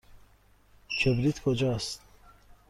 [0.99, 2.01] کبریت کجاست؟